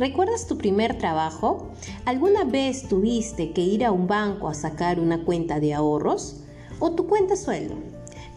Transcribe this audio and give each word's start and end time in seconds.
¿Recuerdas 0.00 0.46
tu 0.46 0.56
primer 0.56 0.96
trabajo? 0.96 1.72
¿Alguna 2.06 2.44
vez 2.44 2.88
tuviste 2.88 3.52
que 3.52 3.60
ir 3.60 3.84
a 3.84 3.92
un 3.92 4.06
banco 4.06 4.48
a 4.48 4.54
sacar 4.54 4.98
una 4.98 5.26
cuenta 5.26 5.60
de 5.60 5.74
ahorros? 5.74 6.40
¿O 6.78 6.92
tu 6.92 7.06
cuenta 7.06 7.36
sueldo? 7.36 7.74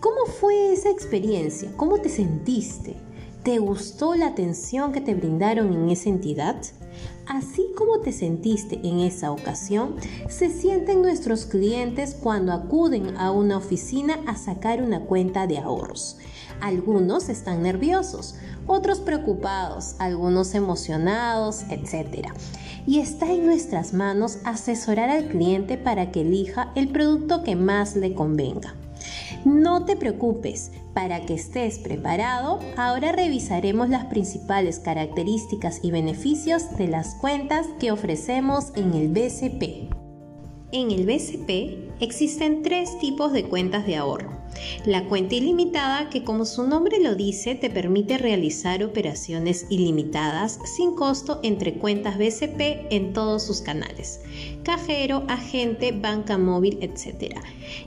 ¿Cómo 0.01 0.25
fue 0.25 0.73
esa 0.73 0.89
experiencia? 0.89 1.71
¿Cómo 1.77 1.99
te 1.99 2.09
sentiste? 2.09 2.97
¿Te 3.43 3.59
gustó 3.59 4.13
la 4.13 4.27
atención 4.27 4.91
que 4.91 4.99
te 4.99 5.15
brindaron 5.15 5.71
en 5.71 5.89
esa 5.89 6.09
entidad? 6.09 6.57
Así 7.27 7.71
como 7.77 7.99
te 7.99 8.11
sentiste 8.11 8.81
en 8.83 8.99
esa 8.99 9.31
ocasión, 9.31 9.95
se 10.27 10.49
sienten 10.49 11.01
nuestros 11.01 11.45
clientes 11.45 12.13
cuando 12.13 12.51
acuden 12.51 13.15
a 13.15 13.31
una 13.31 13.55
oficina 13.55 14.19
a 14.27 14.35
sacar 14.35 14.83
una 14.83 15.05
cuenta 15.05 15.47
de 15.47 15.59
ahorros. 15.59 16.17
Algunos 16.59 17.29
están 17.29 17.63
nerviosos, 17.63 18.35
otros 18.67 18.99
preocupados, 18.99 19.95
algunos 19.99 20.55
emocionados, 20.55 21.63
etc. 21.69 22.27
Y 22.85 22.99
está 22.99 23.31
en 23.31 23.45
nuestras 23.45 23.93
manos 23.93 24.39
asesorar 24.43 25.09
al 25.09 25.27
cliente 25.27 25.77
para 25.77 26.11
que 26.11 26.21
elija 26.21 26.71
el 26.75 26.89
producto 26.89 27.43
que 27.43 27.55
más 27.55 27.95
le 27.95 28.13
convenga. 28.13 28.75
No 29.45 29.83
te 29.85 29.95
preocupes, 29.95 30.71
para 30.93 31.25
que 31.25 31.33
estés 31.33 31.79
preparado, 31.79 32.59
ahora 32.77 33.11
revisaremos 33.11 33.89
las 33.89 34.05
principales 34.05 34.79
características 34.79 35.79
y 35.81 35.91
beneficios 35.91 36.77
de 36.77 36.87
las 36.87 37.15
cuentas 37.15 37.67
que 37.79 37.91
ofrecemos 37.91 38.71
en 38.75 38.93
el 38.93 39.09
BCP. 39.09 40.02
En 40.75 40.89
el 40.89 41.05
BCP 41.05 42.01
existen 42.01 42.63
tres 42.63 42.97
tipos 42.97 43.31
de 43.31 43.43
cuentas 43.43 43.85
de 43.85 43.95
ahorro. 43.95 44.31
La 44.85 45.05
cuenta 45.05 45.35
ilimitada 45.35 46.09
que 46.09 46.23
como 46.23 46.45
su 46.45 46.63
nombre 46.67 46.99
lo 46.99 47.13
dice 47.13 47.53
te 47.53 47.69
permite 47.69 48.17
realizar 48.17 48.83
operaciones 48.83 49.67
ilimitadas 49.69 50.57
sin 50.75 50.95
costo 50.95 51.39
entre 51.43 51.75
cuentas 51.75 52.17
BCP 52.17 52.91
en 52.91 53.13
todos 53.13 53.43
sus 53.43 53.61
canales, 53.61 54.21
cajero, 54.63 55.25
agente, 55.27 55.91
banca 55.91 56.39
móvil, 56.39 56.79
etc. 56.81 57.35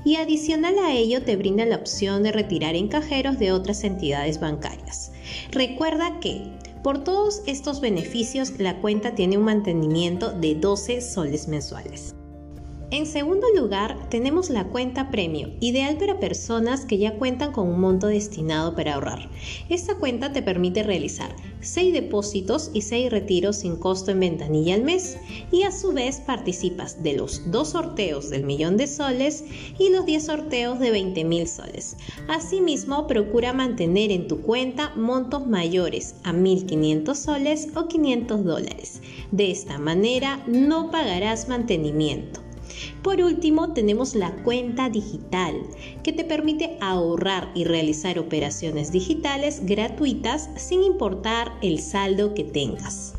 Y 0.04 0.14
adicional 0.14 0.78
a 0.78 0.94
ello 0.94 1.22
te 1.24 1.34
brinda 1.34 1.66
la 1.66 1.78
opción 1.78 2.22
de 2.22 2.30
retirar 2.30 2.76
en 2.76 2.86
cajeros 2.86 3.36
de 3.40 3.50
otras 3.50 3.82
entidades 3.82 4.38
bancarias. 4.38 5.10
Recuerda 5.50 6.20
que 6.20 6.52
por 6.84 7.02
todos 7.02 7.42
estos 7.48 7.80
beneficios 7.80 8.52
la 8.60 8.80
cuenta 8.80 9.16
tiene 9.16 9.38
un 9.38 9.44
mantenimiento 9.44 10.30
de 10.30 10.54
12 10.54 11.00
soles 11.00 11.48
mensuales. 11.48 12.14
En 12.92 13.04
segundo 13.04 13.48
lugar, 13.56 14.08
tenemos 14.10 14.48
la 14.48 14.68
cuenta 14.68 15.10
premio, 15.10 15.50
ideal 15.58 15.96
para 15.98 16.20
personas 16.20 16.84
que 16.84 16.98
ya 16.98 17.16
cuentan 17.18 17.50
con 17.50 17.66
un 17.66 17.80
monto 17.80 18.06
destinado 18.06 18.76
para 18.76 18.94
ahorrar. 18.94 19.28
Esta 19.68 19.96
cuenta 19.96 20.32
te 20.32 20.40
permite 20.40 20.84
realizar 20.84 21.34
6 21.62 21.92
depósitos 21.92 22.70
y 22.74 22.82
6 22.82 23.10
retiros 23.10 23.56
sin 23.56 23.74
costo 23.74 24.12
en 24.12 24.20
ventanilla 24.20 24.76
al 24.76 24.84
mes 24.84 25.18
y 25.50 25.64
a 25.64 25.72
su 25.72 25.92
vez 25.92 26.20
participas 26.20 27.02
de 27.02 27.14
los 27.14 27.50
2 27.50 27.68
sorteos 27.68 28.30
del 28.30 28.44
millón 28.44 28.76
de 28.76 28.86
soles 28.86 29.42
y 29.80 29.88
los 29.88 30.06
10 30.06 30.24
sorteos 30.24 30.78
de 30.78 30.92
20 30.92 31.24
mil 31.24 31.48
soles. 31.48 31.96
Asimismo, 32.28 33.08
procura 33.08 33.52
mantener 33.52 34.12
en 34.12 34.28
tu 34.28 34.42
cuenta 34.42 34.94
montos 34.94 35.48
mayores 35.48 36.14
a 36.22 36.32
1.500 36.32 37.14
soles 37.16 37.68
o 37.74 37.88
500 37.88 38.44
dólares. 38.44 39.02
De 39.32 39.50
esta 39.50 39.76
manera 39.76 40.40
no 40.46 40.92
pagarás 40.92 41.48
mantenimiento. 41.48 42.45
Por 43.02 43.20
último, 43.20 43.72
tenemos 43.72 44.14
la 44.14 44.32
cuenta 44.44 44.88
digital, 44.88 45.60
que 46.02 46.12
te 46.12 46.24
permite 46.24 46.78
ahorrar 46.80 47.50
y 47.54 47.64
realizar 47.64 48.18
operaciones 48.18 48.92
digitales 48.92 49.62
gratuitas 49.64 50.48
sin 50.56 50.82
importar 50.82 51.52
el 51.62 51.80
saldo 51.80 52.34
que 52.34 52.44
tengas. 52.44 53.15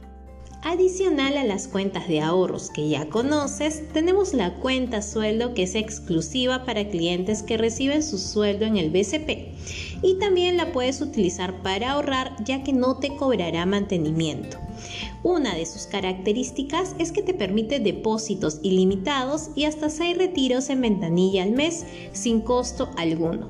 Adicional 0.70 1.38
a 1.38 1.46
las 1.46 1.70
cuentas 1.70 2.10
de 2.10 2.20
ahorros 2.20 2.70
que 2.72 2.90
ya 2.90 3.08
conoces, 3.08 3.88
tenemos 3.94 4.34
la 4.34 4.56
cuenta 4.56 5.02
sueldo 5.02 5.54
que 5.54 5.64
es 5.64 5.76
exclusiva 5.76 6.66
para 6.66 6.90
clientes 6.90 7.42
que 7.42 7.56
reciben 7.56 8.04
su 8.04 8.18
sueldo 8.18 8.66
en 8.66 8.76
el 8.76 8.90
BCP 8.90 9.56
y 10.02 10.16
también 10.20 10.58
la 10.58 10.74
puedes 10.74 11.00
utilizar 11.00 11.62
para 11.62 11.92
ahorrar 11.92 12.36
ya 12.44 12.64
que 12.64 12.74
no 12.74 12.98
te 12.98 13.16
cobrará 13.16 13.66
mantenimiento. 13.66 14.58
Una 15.24 15.56
de 15.56 15.66
sus 15.66 15.84
características 15.84 16.96
es 17.00 17.14
que 17.14 17.22
te 17.22 17.34
permite 17.34 17.80
depósitos 17.80 18.60
ilimitados 18.62 19.52
y 19.56 19.64
hasta 19.64 19.90
6 19.90 20.18
retiros 20.18 20.70
en 20.70 20.82
ventanilla 20.82 21.44
al 21.44 21.52
mes 21.52 21.86
sin 22.12 22.42
costo 22.42 22.90
alguno. 22.98 23.48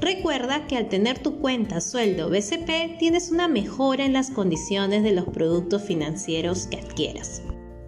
Recuerda 0.00 0.66
que 0.66 0.76
al 0.76 0.88
tener 0.88 1.18
tu 1.18 1.38
cuenta 1.38 1.80
sueldo 1.80 2.28
BCP 2.28 2.98
tienes 2.98 3.30
una 3.30 3.48
mejora 3.48 4.04
en 4.04 4.12
las 4.12 4.30
condiciones 4.30 5.02
de 5.02 5.12
los 5.12 5.24
productos 5.24 5.82
financieros 5.82 6.53
que 6.62 6.78
adquieras 6.78 7.42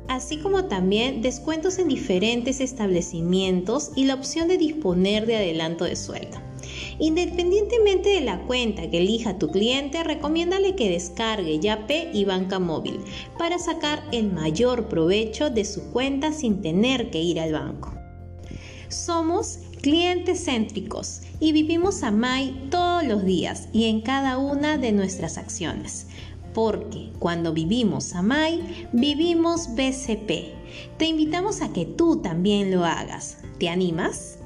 así 0.09 0.38
como 0.38 0.65
también 0.66 1.22
descuentos 1.22 1.78
en 1.78 1.88
diferentes 1.88 2.60
establecimientos 2.60 3.91
y 3.97 4.04
la 4.04 4.15
opción 4.15 4.49
de 4.49 4.59
disponer 4.59 5.27
de 5.27 5.37
adelanto 5.37 5.84
de 5.84 5.97
sueldo. 5.97 6.38
Independientemente 6.99 8.10
de 8.10 8.21
la 8.22 8.43
cuenta 8.43 8.91
que 8.91 8.99
elija 8.99 9.38
tu 9.38 9.50
cliente, 9.50 10.03
recomiéndale 10.03 10.75
que 10.75 10.91
descargue 10.91 11.60
Yape 11.60 12.10
y 12.12 12.25
Banca 12.25 12.59
Móvil 12.59 13.00
para 13.38 13.59
sacar 13.59 14.03
el 14.12 14.32
mayor 14.32 14.88
provecho 14.88 15.50
de 15.50 15.65
su 15.65 15.91
cuenta 15.93 16.32
sin 16.32 16.62
tener 16.62 17.10
que 17.10 17.21
ir 17.21 17.38
al 17.41 17.53
banco. 17.53 17.93
Somos 18.88 19.59
clientes 19.82 20.44
céntricos 20.47 21.21
y 21.38 21.53
vivimos 21.53 22.03
a 22.03 22.10
MAI 22.10 22.69
todos 22.71 23.05
los 23.05 23.25
días 23.25 23.69
y 23.72 23.84
en 23.84 24.00
cada 24.00 24.38
una 24.38 24.78
de 24.78 24.93
nuestras 24.93 25.37
acciones. 25.37 26.06
Porque 26.56 27.12
cuando 27.19 27.53
vivimos 27.53 28.15
a 28.15 28.22
MAI, 28.22 28.89
vivimos 28.94 29.75
BCP. 29.75 30.55
Te 30.97 31.05
invitamos 31.05 31.61
a 31.61 31.71
que 31.75 31.84
tú 31.84 32.22
también 32.22 32.71
lo 32.71 32.87
hagas. 32.87 33.37
¿Te 33.59 33.69
animas? 33.69 34.39